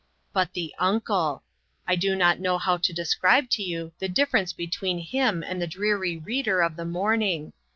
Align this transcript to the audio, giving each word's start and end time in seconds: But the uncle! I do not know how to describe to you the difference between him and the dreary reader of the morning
But 0.33 0.53
the 0.53 0.73
uncle! 0.79 1.43
I 1.87 1.95
do 1.95 2.15
not 2.15 2.39
know 2.39 2.57
how 2.57 2.77
to 2.77 2.91
describe 2.91 3.51
to 3.51 3.61
you 3.61 3.91
the 3.99 4.09
difference 4.09 4.51
between 4.51 4.97
him 4.97 5.43
and 5.43 5.61
the 5.61 5.67
dreary 5.67 6.17
reader 6.17 6.61
of 6.63 6.75
the 6.75 6.85
morning 6.85 7.53